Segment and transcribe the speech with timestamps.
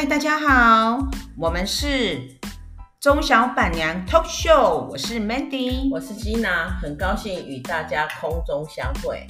[0.00, 2.22] 嗨，大家好，我们是
[2.98, 9.26] 中小板娘 Talk Show，我是 Mandy，我是 Gina，很高兴与大家空中相会。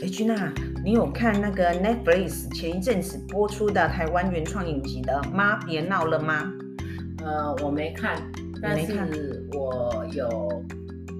[0.00, 0.52] 哎，Gina，
[0.84, 6.52] 你有看那个 Netflix 前一阵子播出的台湾原创影集的《妈别闹了》吗？
[7.24, 8.20] 呃，我没看。
[8.62, 9.46] 但是。
[9.54, 10.64] 我有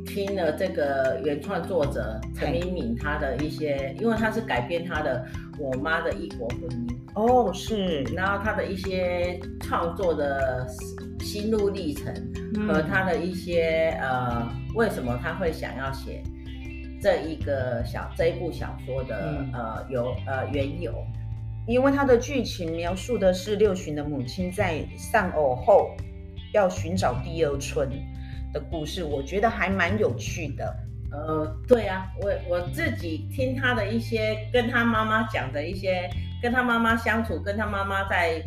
[0.07, 5.25] 听了这个原创作者陈明敏他的一些，因为他是改编他的
[5.61, 10.67] 《我妈的异国婚姻》哦，是，然后他的一些创作的
[11.21, 12.13] 心路历程
[12.67, 16.23] 和他的一些、嗯、呃，为什么他会想要写
[17.01, 20.93] 这一个小这一部小说的、嗯、呃由呃缘由，
[21.67, 25.91] 因为它的剧情描述的是六旬的母亲在丧偶后。
[26.53, 27.89] 要寻找第二春
[28.53, 30.75] 的故事，我觉得还蛮有趣的。
[31.11, 36.09] 呃，对啊，我我自己听他的一些，跟他妈妈讲的一些，
[36.43, 38.43] 跟他妈妈相处，跟他妈妈在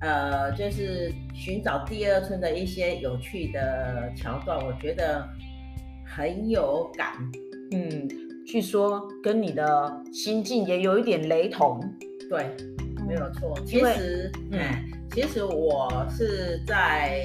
[0.00, 5.26] 呃，就是寻找第二春的一些有趣的桥段，我觉得
[6.04, 7.12] 很有感。
[7.72, 8.08] 嗯，
[8.46, 11.80] 据说跟你的心境也有一点雷同。
[12.28, 12.54] 对，
[13.08, 13.54] 没有错。
[13.58, 14.60] 嗯、其实，嗯。
[15.12, 17.24] 其实我是在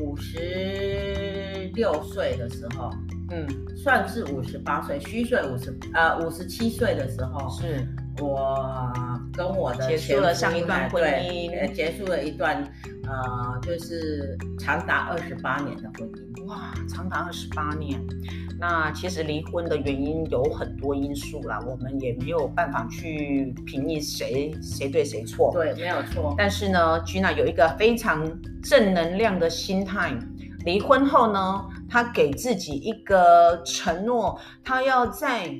[0.00, 2.90] 五十六岁的时候，
[3.30, 7.86] 嗯，算是五十八岁，虚岁五十呃五十七岁的时候，是。
[8.20, 8.92] 我
[9.32, 12.62] 跟我的结束了上一段婚姻，结束了一段
[13.08, 16.33] 呃，就是长达二十八年的婚姻。
[16.46, 18.00] 哇，长达二十八年。
[18.58, 25.50] 那其实离婚的原因有很多因素啦，我们也没有办法去评议谁谁对谁错。
[25.52, 26.34] 对，没有错。
[26.38, 28.24] 但是呢，Gina 有一个非常
[28.62, 30.16] 正能量的心态。
[30.64, 35.50] 离婚后呢，她给自己一个承诺，她要在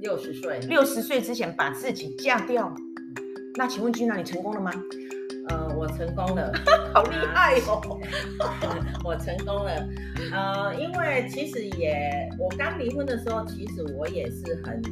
[0.00, 2.72] 六十岁六十岁之前把自己嫁掉。
[3.56, 4.70] 那请问 Gina，你成功了吗？
[5.88, 6.52] 成功了，
[6.94, 8.00] 好厉害哦！
[9.04, 9.88] 我成功了，
[10.32, 14.82] 呃，因为其实也，我刚离婚的时候，其实我也是很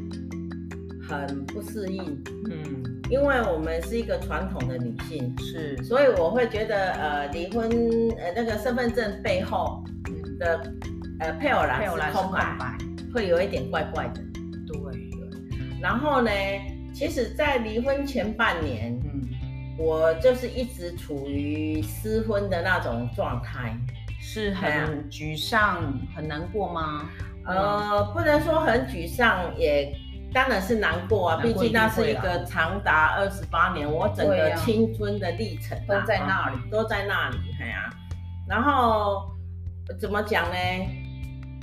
[1.09, 2.03] 很不适应，
[2.51, 7.69] 嗯，因为我们是一个传统的女性，是，所以我会觉得，呃，离婚，
[8.19, 9.83] 呃，那个身份证背后
[10.39, 10.73] 的，
[11.21, 12.77] 呃，配偶栏是空白，
[13.15, 14.21] 会有一点怪怪的，
[14.67, 14.77] 对，
[15.81, 16.31] 然后呢，
[16.95, 18.99] 其实，在离婚前半年。
[19.77, 23.77] 我就是一直处于失婚的那种状态，
[24.21, 27.11] 是很沮丧、很难过吗？
[27.45, 29.93] 呃，不能说很沮丧，也
[30.33, 31.43] 当然是难过啊。
[31.43, 37.91] 毕竟那是一个长达二十八年，我整个青春的历程都在那里，都在那里，哎呀。
[38.49, 39.31] 然后
[39.99, 40.57] 怎么讲呢？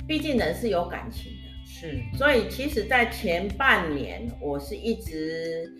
[0.06, 2.02] 毕竟人是有感情的，是。
[2.18, 5.72] 所以其实，在前半年，我是一直。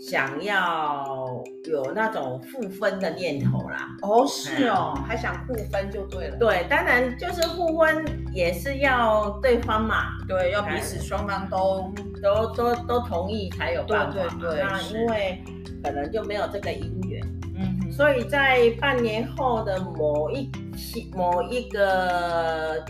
[0.00, 3.96] 想要有那种复婚的念头啦。
[4.02, 6.36] 哦，是哦，嗯、还想复婚就对了。
[6.36, 11.92] 对，当然就是复婚也是要对方嘛，对，要彼此双方都
[12.22, 14.12] 都都都同意才有办法。
[14.12, 15.42] 对对对，那因为
[15.82, 17.20] 可能就没有这个姻缘，
[17.56, 22.84] 嗯，所以在半年后的某一期某一个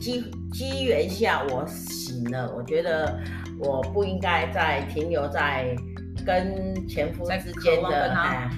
[0.00, 3.16] 机机缘下，我醒了，我觉得
[3.60, 5.76] 我不应该再停留在。
[6.26, 8.50] 跟前夫之间的哎，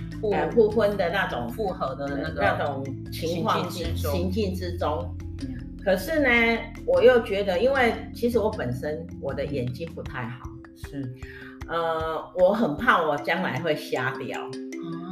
[0.50, 5.14] 复婚的那种复合的那个那种情况之中，情境之中。
[5.84, 6.28] 可是呢，
[6.84, 11.08] 我又觉得，因为其实我本身我的眼睛不太好，是，
[11.68, 14.38] 呃，我很怕我将来会瞎掉。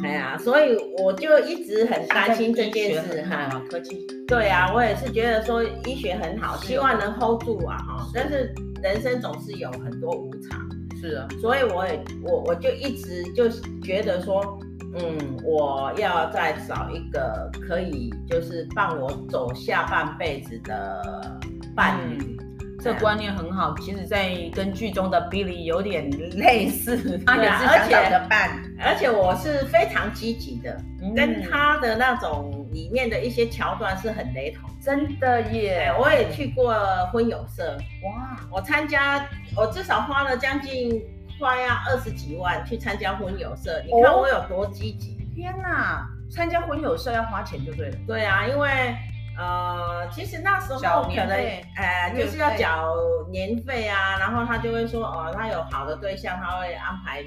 [0.03, 3.62] 哎呀，所以我就一直很担心这件事哈。
[3.71, 4.06] 科技。
[4.27, 8.06] 对啊，我也是觉得说医学很好，希望能 hold 住啊哈。
[8.12, 8.53] 但是
[8.83, 10.69] 人生总是有很多无常。
[11.06, 13.49] 是啊，所以我也我我就一直就
[13.81, 14.59] 觉得说，
[14.97, 21.39] 嗯，我要再找一个可以就是伴我走下半辈子的
[21.75, 22.19] 伴侣。
[22.19, 22.33] 嗯
[22.78, 26.09] 这观念很好，其实，在跟剧中的 Billy 有点
[26.39, 35.91] 类似，他也是想找个伴，而且我是非常积极的，嗯、跟他的那种里面的一些桥段是很雷同，真的耶！
[35.99, 36.75] 我也去过
[37.11, 37.75] 婚友社，
[38.05, 39.27] 哇，我参加，
[39.57, 41.03] 我至少花了将近
[41.39, 45.17] 快要二十几万去参加婚友社，你看我有多积极！
[45.19, 47.97] 哦、天哪，参加婚友社要花钱就对了。
[48.07, 48.69] 对啊，因为。
[49.39, 51.37] 呃，其实那时候可能，
[51.77, 52.97] 呃，就是要缴
[53.31, 57.22] 年费啊，然后他就会说，哦，他有好的对象，他会安排，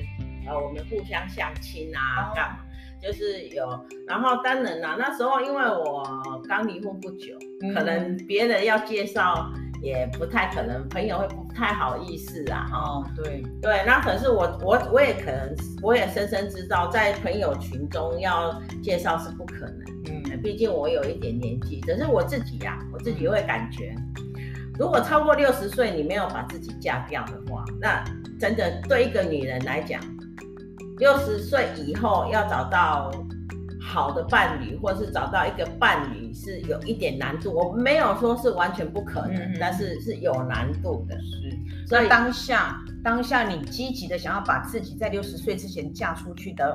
[0.49, 2.59] 呃，我们互相相亲啊，干嘛？
[3.01, 3.65] 就是有，
[4.05, 6.03] 然后当然啦，那时候因为我
[6.49, 9.49] 刚离婚不久，嗯、可能别人要介绍
[9.81, 12.67] 也不太可能，朋友会不太好意思啊。
[12.73, 19.79] 哦，对对，那可是我我我也可能，我也深深知道，在朋友群中要介绍是不可能。
[20.09, 23.95] 嗯，毕竟我有一点年纪，只是我自己呀、啊，我自己会感觉，
[24.77, 28.03] 如果超过六十岁你没有把自己嫁掉的话，那
[28.37, 30.01] 真的对一个女人来讲。
[30.99, 33.09] 六十岁以后要找到
[33.81, 37.51] 好的伴侣，或是找到一个伴侣是有一点难度。
[37.53, 41.15] 我没有说是完全不可能，嗯、但是是有难度的。
[41.15, 46.73] 是，所以当下当下你积极的想要把自己在六十岁之前嫁出去的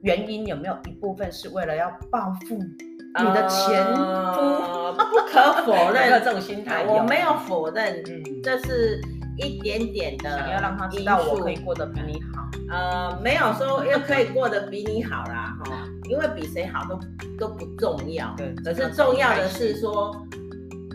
[0.00, 4.00] 原因，有没有一部分是为了要报复你的前夫？
[4.00, 9.00] 呃、不可否认， 有这种心态，我没有否认，嗯，这是
[9.36, 12.42] 一点点的，想要让他知道我可以过得比你好。
[12.70, 16.98] 呃，没有说又可以过得比你好啦，哈，因为比谁好都
[17.38, 18.34] 都不重要。
[18.36, 20.14] 对，可是重要的是说，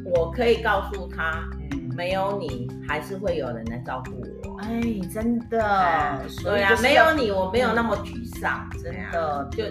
[0.06, 4.60] 我可以告诉他，嗯，没有你还是会有人来照顾我。
[4.62, 4.81] 哎，
[5.13, 9.63] 真的，对啊，没有你我没有那么沮丧，真的，就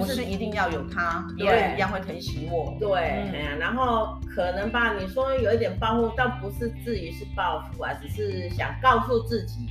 [0.00, 2.76] 就是一定要有他，别人一样会疼惜我。
[2.80, 9.68] 对，哎呀，然后可能吧，你说有一点报复，倒不是至于是报复啊，只是想告诉自己。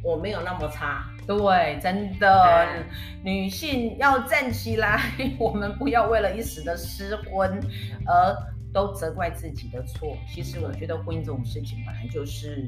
[0.00, 2.84] 我没有那么差，对，真的，嗯、
[3.24, 5.02] 女性要站起来，
[5.40, 7.60] 我们不要为了一时的失婚
[8.06, 8.36] 而
[8.72, 10.16] 都责怪自己的错。
[10.32, 12.64] 其实我觉得婚姻这种事情本来就是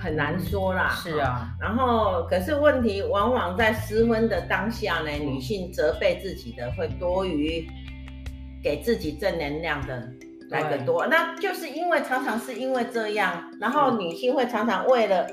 [0.00, 0.88] 很难说啦。
[0.88, 7.68] 是啊，然后可是问题往往在失婚的当下呢，嗯、女性责备自己的会多于
[8.62, 10.10] 给自己正能量的
[10.48, 11.06] 来得多。
[11.06, 15.26] 那就是因为常常是因为这样，然后女性会常常为了。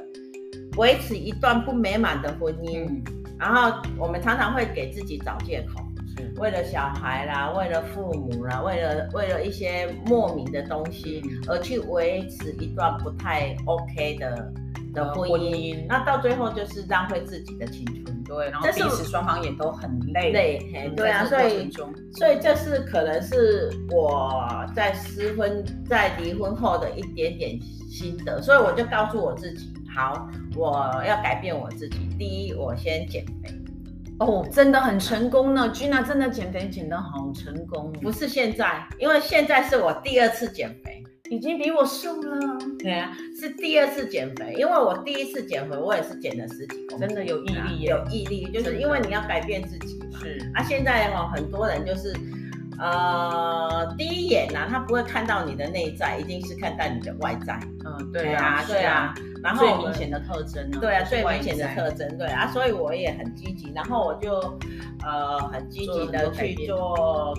[0.77, 3.03] 维持一段不美满的婚姻，嗯、
[3.39, 5.81] 然后我们常常会给自己找借口，
[6.17, 14.51] 是为了小孩啦，为了父母啦，为了为了一些莫名的东西而去维持一段不太 OK 的
[14.93, 21.71] 的婚姻，婚姻那到最后就是浪费自己的青春，对，然后彼此双方也都很累，累，对啊，所以
[22.13, 27.59] 所以这是可能是我在失婚在离婚后的一点点
[27.89, 29.73] 心得，所以我就告诉我自己。
[29.95, 31.97] 好，我要改变我自己。
[32.19, 33.49] 第一，我先减肥。
[34.19, 37.91] 哦，真的很成功呢，Gina 真的减肥减得好成功。
[38.01, 42.57] 不是现在，因为现在是我第二次减肥，已经比我瘦了。
[42.79, 47.07] 对啊，是第二次减肥，因为我第一次减肥，我也是减了十几公斤。
[47.07, 50.19] 真的有毅力，有毅力，就是因为你要改变自己嘛。
[50.19, 52.13] 是啊，现在哈，很多人就是。
[52.79, 57.59] 呃，第一眼呢、啊，他不会看到你的内在，一定是看到你的外在。
[57.83, 59.15] 嗯，对啊，对啊。
[59.47, 60.77] 然后最明显的特征呢？
[60.79, 62.47] 对啊，最明显的特征，对啊。
[62.47, 64.39] 所以我也很积极，然后我就
[65.03, 67.33] 呃很积极的去做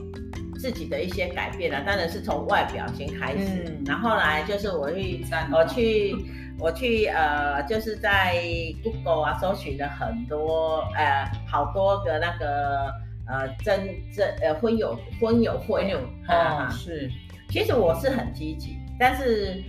[0.59, 1.81] 自己的一些改变了。
[1.87, 6.17] 当然是从外表先开始，嗯、然后来就是我去我去
[6.59, 8.43] 我去呃就是在
[8.83, 12.93] Google 啊搜寻了很多呃好多个那个。
[13.31, 17.11] 呃，真真呃，婚友婚友会，婚友哦，是，
[17.51, 19.63] 其实我是很积极，但是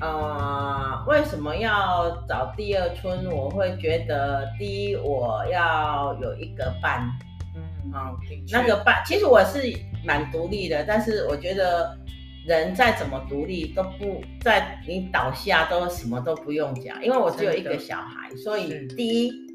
[0.00, 3.26] 呃，为什么要找第二春？
[3.30, 7.08] 我会觉得，第一，我要有一个伴，
[7.54, 8.16] 嗯，好，
[8.52, 9.62] 那个伴，其实我是
[10.04, 11.96] 蛮独立的，但是我觉得
[12.46, 19.45] 人再怎么独立，都不在你倒下都什么都不用讲，因为我只有一个小孩，所以第一。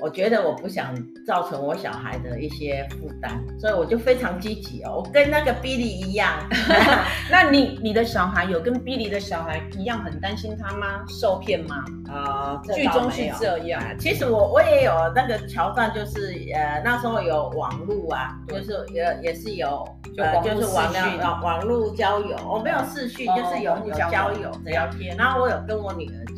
[0.00, 0.94] 我觉得我不想
[1.26, 5.02] 造成我小孩的一些负担，所以我就非常积极哦。
[5.04, 6.38] 我跟那个 Billy 一样，
[7.30, 11.04] 那你你的小孩有跟 Billy 的小孩一样很担心他吗？
[11.08, 11.84] 受骗吗？
[12.08, 13.82] 啊、呃，剧中是这样。
[13.98, 19.84] 其实我我也有那个桥段，就是呃那时候有网络啊，就是也也是有
[20.16, 26.24] 呃就是网网网络交友，我没有视讯，就是有有交友聊天，然后我有跟我女儿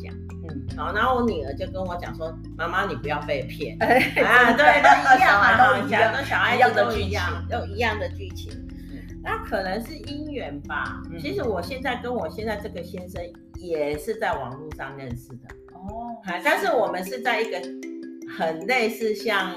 [0.77, 8.51] 好，然后我女儿就跟我讲说：“妈妈，你不要被骗。”啊，对，都一样啊，都一样，跟小孩子都一样，都一样的剧情。
[9.23, 11.01] 那可能是姻缘吧。
[11.19, 13.21] 其实我现在跟我现在这个先生
[13.55, 15.53] 也是在网络上认识的。
[15.73, 17.61] 哦，但是我们是在一个
[18.37, 19.53] 很类似像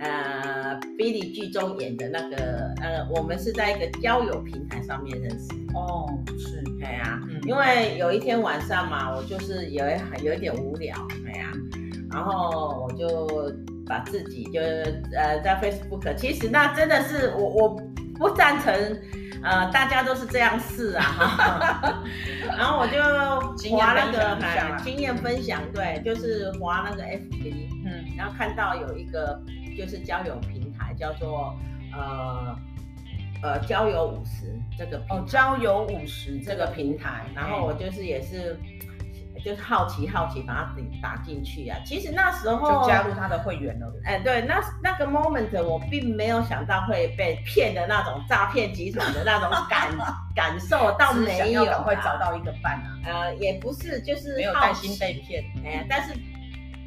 [0.00, 5.46] 呃 Billy 剧中演的那个呃，我们是在一个交友平台上面认识。
[5.74, 6.06] 哦，
[6.38, 6.62] 是。
[6.98, 11.52] 对啊，因为有一天晚上嘛，我就是有一有一点无聊，对呀，
[12.10, 13.52] 然后我就
[13.86, 17.68] 把自己就呃在 Facebook，其实那真的是我我
[18.16, 18.74] 不赞成，
[19.42, 22.02] 呃大家都是这样试啊，
[22.58, 22.98] 然后我就
[23.70, 24.36] 划那个
[24.82, 27.54] 经验分享，对，就是划那个 FB，
[27.86, 29.40] 嗯，然然后看到有一个
[29.76, 31.54] 就是交友平台叫做
[31.92, 32.54] 呃
[33.42, 38.58] 呃交友五十这个哦交友五十这个平台，然后我就是也是。
[39.44, 41.78] 就是好奇好奇把它打进去啊！
[41.86, 43.86] 其实那时候就加入他的会员了。
[44.04, 49.96] 哎，对，那那个 moment 我并没有想到会被骗的那种诈骗集团的那种感
[50.34, 51.64] 感受， 倒没有。
[51.64, 52.98] 赶快找到一个伴啊！
[53.06, 55.44] 呃，也不是，就是没有担心被骗。
[55.64, 56.12] 哎，但是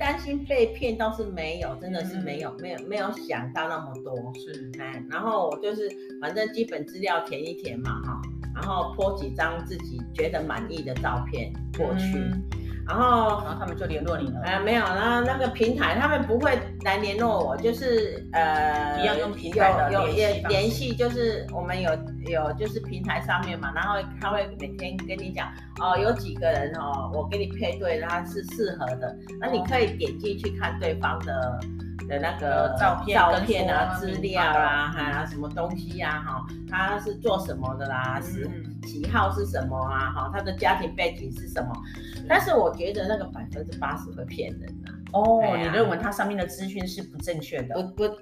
[0.01, 4.33] 担心被骗倒是没有，真的是没有，没有没有想到那么多。
[4.33, 5.87] 是，哎，然后我就是
[6.19, 8.19] 反正基本资料填一填嘛，哈。
[8.55, 12.43] 然后 po 几张自己觉得满意的照片过去，嗯、
[12.87, 14.41] 然后然后他们就联络你了。
[14.43, 21.91] 呃，没有，然后那个平台他们不会来联络我，就是呃，一样用平台的有有也联系，就是我们有
[22.27, 25.47] 有就是平台上面嘛，然后他会每天跟你讲
[25.79, 31.59] 哦，有几个人哦，我给你配对，他是适合的，那你可以点进去看对方的。
[32.11, 38.19] 的那个照片、照片啊、资料啊，哈，什么东西呀，哈，他是做什么的啦？
[38.21, 38.49] 是
[38.85, 40.11] 喜好是什么啊？
[40.11, 41.73] 哈，他的家庭背景是什么？
[42.27, 44.75] 但是我觉得那个百分之八十会骗人
[45.11, 45.19] 呐。
[45.19, 47.75] 哦，你认为它上面的资讯是不正确的？
[47.75, 48.15] 不不，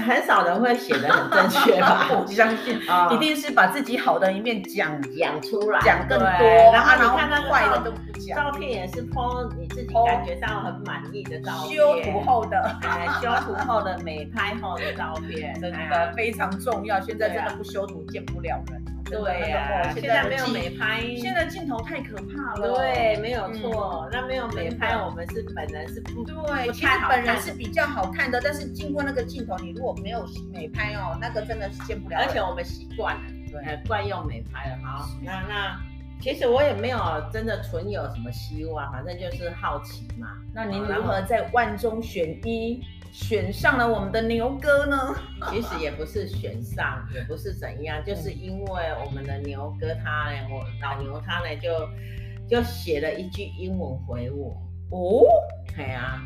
[0.00, 2.08] 很少人会写的很正确吧？
[2.18, 6.26] 我相信，一定是把自己好的一面讲讲出来，讲更多。
[6.72, 8.36] 然后你看那坏的都不讲。
[8.36, 17.00] 照片也是 po 你自己感觉到很满意的照片，修图后的，哎，修图后的美拍后的照片， 真的非常重要。
[17.00, 18.82] 现在真的不修图见不了人。
[19.04, 22.74] 对呀，现在没有美拍，现在镜头太可怕了。
[22.74, 32.18] 对，没有错，那没有美拍，我们是本人是不对，其实本人是比较好看的，但是经过那个镜头，你如果没有美拍哦，那个真的是见不了。
[32.18, 34.78] 而且我们习惯了，对，惯用美拍了。
[34.84, 35.80] 好，那那
[36.20, 36.98] 其实我也没有
[37.32, 40.28] 真的存有什么希望，反正就是好奇嘛。
[40.54, 42.82] 那您如何在万中选一？
[43.12, 45.14] 选上了我们的牛哥呢？
[45.50, 51.70] 其实也不是选上，也不是怎样，就是因为我们的牛哥他呢，我老牛他呢就
[52.48, 54.56] 就写了一句英文回我。
[54.90, 55.24] 哦，
[55.76, 56.22] 对啊，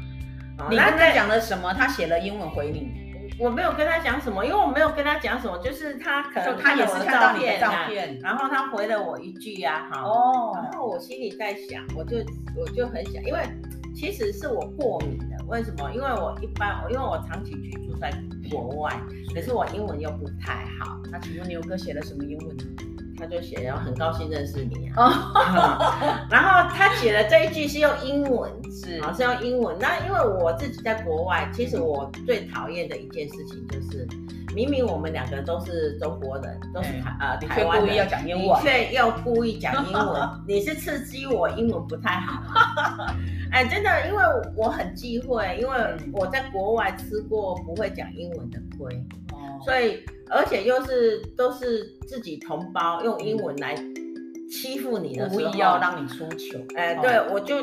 [0.70, 1.74] 你跟他讲了什么？
[1.74, 3.04] 他写了英文回你？
[3.38, 12.18] 我没有跟他讲什么，因为我没有跟他讲什么，就是他可能他也是看到你的照片，然后他回了我一句呀，好，哦，然后我心里在想，我就
[12.56, 13.40] 我就很想，因为
[13.94, 15.35] 其实是我过敏的。
[15.48, 15.90] 为什么？
[15.92, 18.12] 因为我一般，因为我长期居住在
[18.50, 19.00] 国外，
[19.34, 20.98] 可是我英文又不太好。
[21.10, 22.56] 那请问牛哥写了什么英文？
[23.18, 26.28] 他就写，然后很高兴认识你啊。
[26.30, 29.74] 然后他写的这一句是用英文，是，是用英文。
[29.80, 34.06] 那因为我自己在国外，其实我最讨厌的一件事情就是，
[34.56, 43.14] 明明我们两个都是中国人，都是台呃台湾人，你却故意要讲英文，故意讲英文， 你是刺激我英文不太好吗？
[43.52, 44.22] 哎，真的，因为
[44.56, 45.76] 我很忌讳，因为
[46.10, 48.94] 我在国外吃过不会讲英文的亏，
[49.30, 53.74] 哦，所以而且又是都是自己同胞用英文来
[54.50, 56.66] 欺负你的时候，故意要让你出糗。
[56.76, 57.62] 哎，对，我就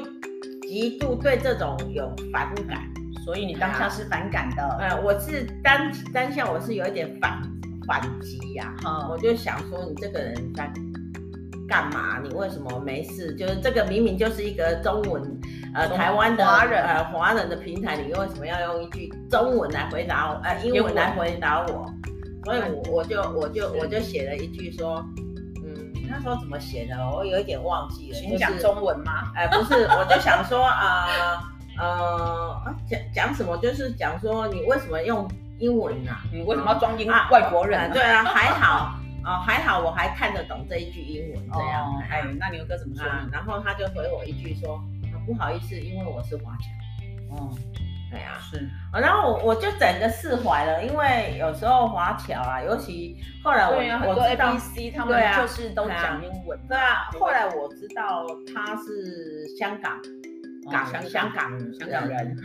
[0.62, 2.88] 极度对这种有反感，
[3.24, 4.78] 所以你当下是反感的。
[4.80, 7.42] 呃，我是单单向我是有一点反
[7.88, 10.72] 反击呀，哈，我就想说你这个人在
[11.68, 12.20] 干嘛？
[12.22, 13.34] 你为什么没事？
[13.36, 15.40] 就是这个明明就是一个中文。
[15.74, 20.40] 呃，台湾的华人呃华人的平台，你为什么要用一句中文来回答我？
[20.44, 21.92] 呃，英文来回答我？
[22.44, 25.04] 所以我我就我就我就写了一句说，
[25.64, 26.96] 嗯，那时候怎么写的？
[27.16, 28.20] 我有一点忘记了。
[28.20, 29.32] 请讲中文吗？
[29.34, 31.08] 哎，不是，我就想说啊
[31.78, 33.58] 呃讲讲什么？
[33.58, 35.28] 就是讲说你为什么用
[35.60, 36.22] 英文啊？
[36.32, 37.92] 你为什么要装英外国人？
[37.92, 42.02] 对啊，还好啊，还好我还看得懂这一句英文这样。
[42.10, 43.06] 哎，那牛哥怎么说？
[43.32, 44.80] 然后他就回我一句说。
[45.26, 46.68] 不好意思，因为我是华侨。
[47.34, 47.50] 哦，
[48.12, 48.70] 对啊，是。
[48.92, 56.60] 然后我我就整个释怀了，因为有时候华侨啊，尤其后来我我知道 ABC 他们就是都讲英文。
[56.68, 59.98] 对啊，后来我知道他是香港
[60.72, 62.38] 港香港香港人，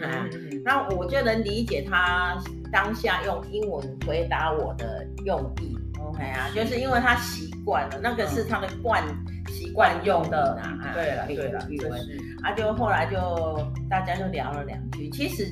[0.65, 2.37] 那我就能理解他
[2.73, 5.77] 当下用英文回答我的用意。
[6.17, 9.03] 对啊，就是因为他习惯了，那个是他的惯。
[9.51, 11.99] 习惯用的啊，对了对了，语文
[12.43, 13.59] 啊，就后来就
[13.89, 15.51] 大家就聊了两句，其实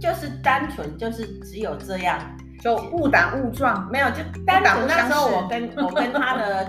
[0.00, 2.18] 就是单纯就是只有这样，
[2.62, 6.66] 就误打误撞，没有就单纯那时候我跟 我跟他的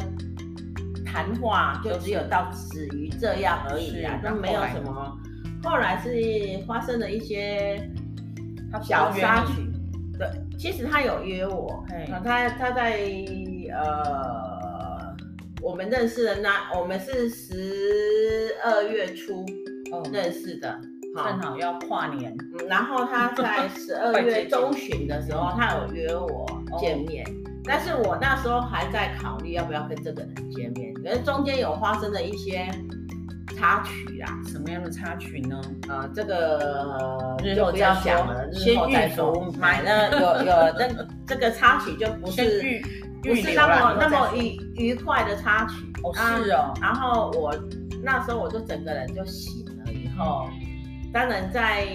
[1.05, 5.17] 谈话就只有到止于这样而已啊，都没有什么。
[5.65, 6.09] 后来是
[6.65, 7.89] 发生了一些
[8.81, 9.67] 小插曲，
[10.17, 11.83] 对，其实他有约我，
[12.23, 12.99] 他他在
[13.73, 14.45] 呃。
[15.61, 19.43] 我们认识的那，我们是十二月初
[20.13, 20.79] 认识的，
[21.15, 22.37] 正好要跨年。
[22.53, 26.45] 嗯，然后他在十二月中旬的时候，他有约我
[26.79, 27.25] 见面，
[27.63, 32.69] 但是我那时候还在考虑要不要跟这个人见面，可是中间有发生了一些。
[33.55, 35.59] 插曲啊，什么样的插曲呢？
[35.87, 39.51] 呃，这个日后再讲了，日后再说。
[39.57, 42.81] 买了有有那这个插曲就不是
[43.23, 45.91] 不是那么那么愉愉快的插曲。
[46.03, 46.73] 哦，是哦。
[46.81, 47.53] 然后我
[48.03, 50.47] 那时候我就整个人就醒了以后。
[51.15, 51.87] 当然在，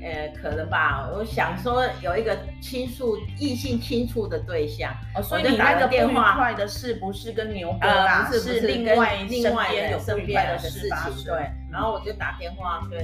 [0.00, 11.50] 呃，可能吧，我想说有一个倾诉异性倾诉的对象，哦，所以你那个电话快的事不是跟牛哥啦，呃、不是不是，是另外另外有身边的事情，对。
[11.72, 13.00] 然后我就打电话跟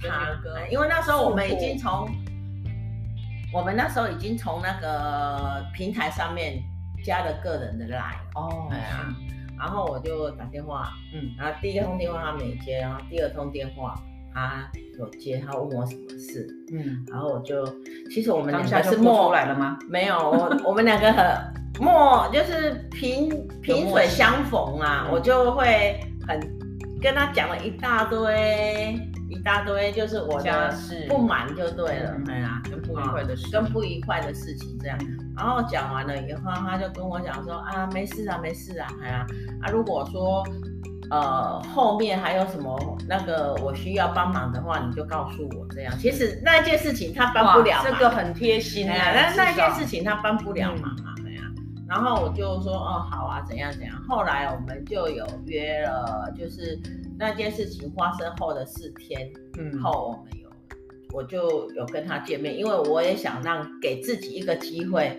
[0.00, 2.08] 他，跟牛哥，因为那时候我们已经从
[3.52, 6.62] 我们那时候已经从那个平台上面
[7.04, 9.12] 加了个人的 line 哦，对啊。
[9.58, 14.00] 然后我就打电话，嗯，然后第一通电话他没接，然后第二通电话。
[14.36, 17.64] 他有接，他问我什么事，嗯，然后我就，
[18.10, 19.78] 其实我们两个是默出来了吗？
[19.88, 21.24] 没有，我 我们两个很
[21.80, 23.30] 默，就是萍
[23.62, 26.38] 萍水相逢啊，我就会很
[27.00, 28.94] 跟他讲了一大堆
[29.30, 30.74] 一大堆，就是我的
[31.08, 34.98] 不满就对了，哎呀，跟不愉快的事，跟不愉快的事情这样，
[35.34, 39.26] 然后讲完了以后，他就跟我讲说啊，没事啊，没事啊，哎呀，
[39.62, 40.44] 啊，如果说。
[41.10, 45.94] 呃，后面还有什么那个我需要帮忙的话，你就告诉我这样。
[45.98, 49.12] 其实那件事情他帮不了，这个很贴心啊。
[49.14, 51.42] 但是那件事情他帮不了忙啊，对呀。
[51.88, 53.94] 然后我就说，哦，好啊，怎样怎样。
[54.08, 56.76] 后来我们就有约了，就是
[57.16, 60.48] 那件事情发生后的四天，嗯，后我们有，
[61.12, 65.16] 我就有跟他见面，因为我也想让给自己一个机会。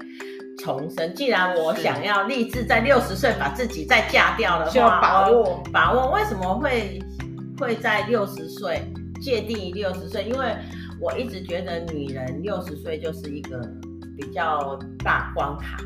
[0.57, 1.13] 重生。
[1.15, 6.11] 既然我想要立志在六十岁把自己再嫁掉的话，就要把握把握。
[6.11, 6.99] 为什么会
[7.59, 8.81] 会在六十岁
[9.21, 10.23] 界定于六十岁？
[10.25, 10.55] 因为
[10.99, 13.59] 我一直觉得女人六十岁就是一个
[14.17, 15.77] 比较大关卡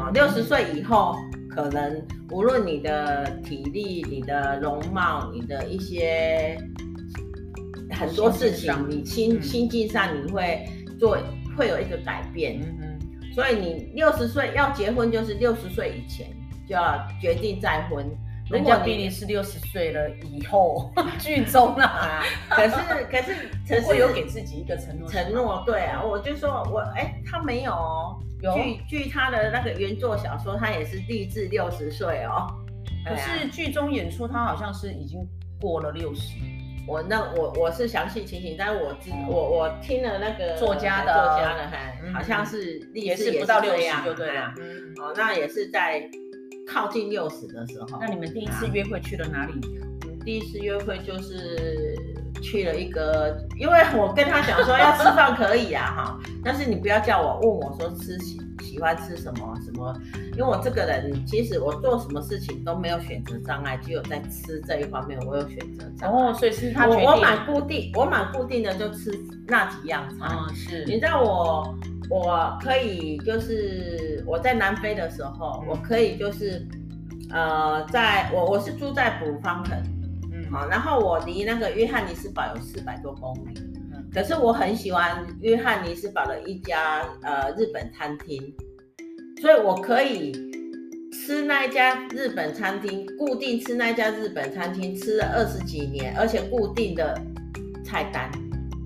[0.00, 0.10] 啊。
[0.12, 1.16] 六十岁以后，
[1.50, 6.58] 可能无论你的体力、你的容貌、你的一些
[7.90, 10.66] 很多事情，你心心境上你会
[10.98, 11.18] 做
[11.56, 12.60] 会有一个改变。
[13.36, 16.26] 所以你六十岁要结婚，就是六十岁以前
[16.66, 18.02] 就要决定再婚。
[18.50, 22.22] 人家比你是六十岁了以后， 剧中 啊。
[22.48, 22.70] 可是
[23.12, 25.06] 可是可是有给自己一个承诺。
[25.10, 28.18] 承诺对啊，我就说我哎、欸，他没有哦。
[28.40, 32.46] 有据据他的那个原作小说，他也是立志六十岁哦。
[33.04, 35.20] 可是剧中演出他好像是已经
[35.60, 36.38] 过了六十。
[36.88, 44.54] 我那我我是详细情形，但是我知我我听了那个作家的作家的，好像是也是不到六十就对了，
[45.00, 46.08] 哦，那也是在
[46.66, 47.98] 靠近六十的时候。
[48.00, 49.52] 那你们第一次约会去了哪里？
[50.02, 51.96] 我 们第一次约会就是
[52.40, 58.38] 去了一个，因为我跟他讲说要吃饭可以啊哈，但是你不要叫我问我说吃喜
[58.76, 59.94] 喜欢吃什么什么。
[60.32, 66.30] 因为我这个人，其实我做什么事情都没有选择障碍，只有在吃这一方面我有选择障碍。
[66.30, 67.04] 哦，所以是他决定。
[67.06, 70.26] 我我蛮固定，我蛮固定的就吃那几样菜。
[70.26, 70.84] 哦，是。
[70.84, 71.74] 你知道我，
[72.10, 76.68] 我可以就是我在南非的时候，嗯、我可以就是，
[77.30, 79.82] 呃，在我我是住在布方肯，
[80.34, 83.54] 嗯，好，然后我离那个约翰尼斯堡有四百多公里，
[83.94, 88.54] 嗯，可是我很喜欢约翰尼斯堡的一家呃日本餐厅。
[89.46, 90.32] 所以我可以
[91.12, 97.16] 吃那一家日本餐厅，固定吃那一家日本餐厅，吃了二十几年，而且固定的
[97.84, 98.28] 菜单。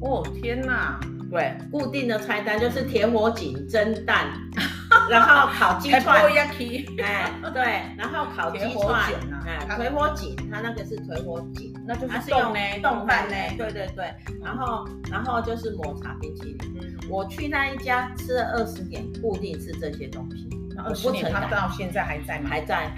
[0.02, 1.00] 哦天哪！
[1.30, 4.26] 对，固定的菜单就是铁火锦蒸蛋，
[5.08, 6.26] 然后烤鸡串。
[6.26, 7.62] 哎，对，
[7.96, 9.10] 然后烤鸡串。
[9.46, 13.34] 哎，腿火锦，它那个是腿火锦，那就是冻呢，冻饭呢。
[13.58, 16.96] 对对对，然后然后就是抹茶冰淇淋。
[17.08, 20.48] 我去那一家吃了二十年，固定吃这些东西。
[20.78, 22.48] 二十年，他到现在还在吗？
[22.48, 22.92] 还在，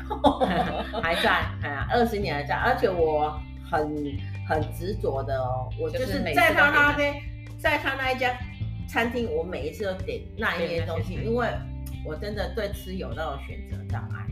[1.03, 1.31] 还在。
[1.63, 3.35] 哎呀，二十年还在，而且我
[3.71, 3.81] 很
[4.47, 5.71] 很执着的哦。
[5.81, 7.15] 我就是在他那边，
[7.59, 8.31] 在他那一家
[8.87, 11.49] 餐厅，我每一次都点那一些东西，因为
[12.05, 14.27] 我真的对吃有那种选择障碍。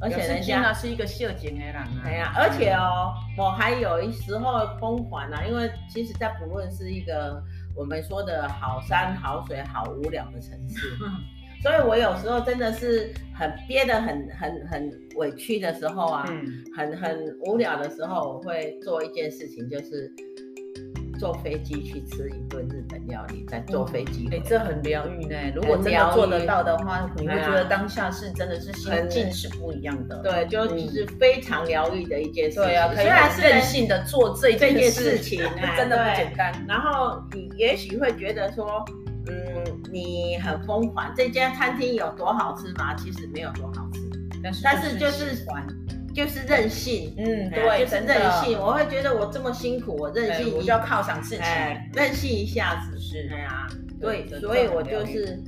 [0.00, 2.02] 而且人家是一个秀景的人啊。
[2.04, 7.42] 哎呀，而且哦，我还有一时候疯狂啊，因为其实在不论是一个。
[7.78, 10.96] 我们说的好山好水好无聊的城市，
[11.62, 20.10] 所以我有时候真的是很憋得很很很委屈的时候啊，嗯、很很无聊的时候，我会做一件事情，就是
[21.18, 24.28] 坐飞机去吃一顿日本料理，再坐飞机。
[24.32, 25.36] 哎，这很疗愈呢。
[25.54, 30.16] 如果真的做得到的话，你会觉得当下是真的是心境是不一样的。
[30.22, 32.56] 对，就是非常疗愈的一件事。
[32.56, 35.42] 对啊，虽然是任性的做这这件事情，
[35.76, 36.52] 真的不简单。
[36.68, 38.84] 然后你也许会觉得说，
[39.28, 42.94] 嗯，你很疯狂，这家餐厅有多好吃吗？
[42.94, 44.00] 其实没有多好吃，
[44.42, 45.34] 但是但是就是
[46.16, 48.58] 就是任性，嗯，对，就是任性。
[48.58, 51.42] 我会觉得我这么辛苦，我任性，我就要犒赏自己，
[51.92, 52.98] 任性一下子。
[52.98, 53.68] 是，对啊，
[54.00, 55.38] 对，所以我就是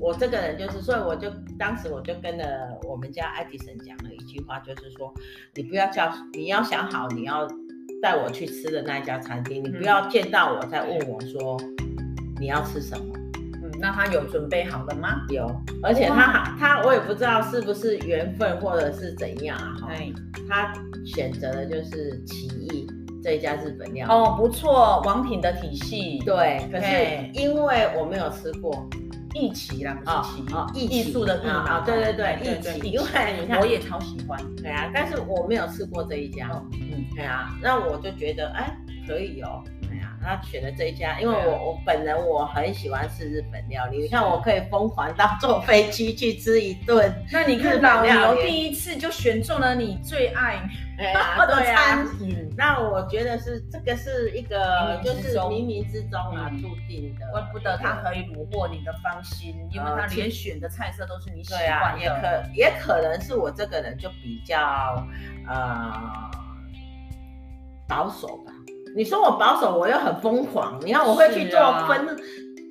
[0.00, 2.44] 我这个人就是，所以我就当时我就跟了
[2.84, 5.12] 我们家爱迪生讲了一句话，就是说，
[5.54, 7.46] 你不要叫，你要想好你要
[8.00, 11.60] 带我去吃的那一家餐厅，你不要见到我再问我说
[12.40, 13.14] 你要吃什么。
[13.84, 15.26] 那他有准备好了吗？
[15.28, 15.46] 有，
[15.82, 19.88] 而且他哇他我也不知道是不是缘分或者是怎样啊哈。
[20.48, 20.72] 他
[21.04, 22.86] 选择的就是奇艺
[23.22, 24.10] 这一家日本料理。
[24.10, 26.18] 哦，不错，王品的体系。
[26.24, 28.88] 对，可是因为我没有吃过
[29.34, 33.06] 艺奇啦，不是奇哦，艺艺术的艺啊，对对对，艺奇，因为
[33.38, 34.40] 你看我也超喜欢。
[34.56, 36.48] 对啊，但是我没有吃过这一家。
[36.72, 38.74] 嗯，对啊，那我就觉得哎，
[39.06, 39.62] 可以哦。
[40.24, 43.98] 他选了这一家，因为我我本人我很喜欢吃日本料理。
[43.98, 47.14] 你看，我可以疯狂到坐飞机去吃一顿。
[47.30, 50.58] 那你看老牛第一次就选中了你最爱
[51.46, 57.26] 的餐饮，那我觉得是这个是一个就是冥冥之中啊注定的。
[57.32, 62.00] 怪不得他可以虏获你的芳心，因为他连选的菜色都是你喜欢的。
[62.00, 65.04] 也可也可能是我这个人就比较
[65.48, 66.30] 呃
[67.88, 68.52] 保守吧。
[68.96, 70.78] 你说我保守，我又很疯狂。
[70.84, 72.16] 你看，我会去做婚，啊、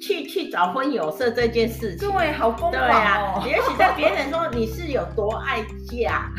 [0.01, 2.09] 去去找婚友社这件事情。
[2.09, 2.79] 对，好疯狂哦。
[2.79, 6.31] 对啊，也许在别人说你是有多爱嫁。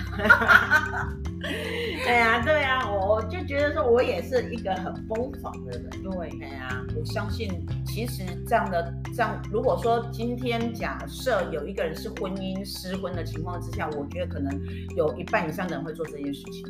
[2.03, 5.91] 对 呀，对呀，我就觉得说我也是一个很疯狂的人。
[6.03, 7.51] 对，对呀，我相信
[7.85, 14.51] 其实这样的这样，如果说今天假设有一个人是婚姻失婚的情况之下，我觉得可能
[14.97, 16.65] 有一半以上的人会做这件事情。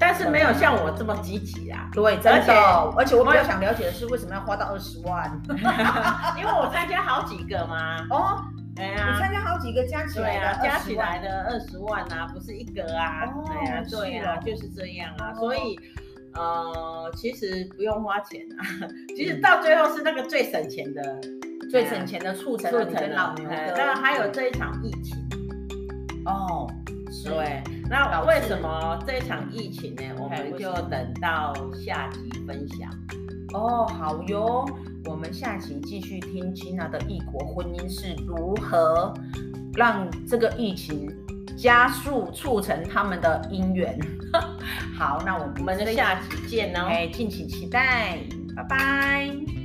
[0.00, 1.90] 但是没有像我这么积极啊！
[1.92, 2.54] 对，真的。
[2.96, 5.30] 而且我比较想了解的是，为什么要花到二十万？
[6.38, 7.98] 因为我参加好几个嘛。
[8.08, 8.42] 哦，
[8.78, 13.26] 哎呀，你参加好几个加起来的，加起来的二十万啊，不是一个啊。
[13.26, 13.44] 哦，
[13.90, 15.34] 对啊，就是这样啊。
[15.34, 15.78] 所以，
[16.32, 18.88] 呃，其实不用花钱啊。
[19.14, 21.20] 其实到最后是那个最省钱的，
[21.70, 23.46] 最省钱的促成了你跟老牛。
[23.76, 25.18] 当然还有这一场疫情。
[26.24, 26.66] 哦。
[27.24, 30.02] 对，那为什么这一场疫情呢？
[30.16, 32.88] 我们就等到下集分享。
[33.52, 34.64] 哦，好哟，
[35.06, 39.12] 我们下集继续听 Gina 的异国婚姻是如何
[39.74, 41.12] 让这个疫情
[41.58, 43.98] 加速促成他们的姻缘。
[44.96, 48.20] 好，那我们我们下集见哦，敬请期待，
[48.54, 49.59] 拜拜。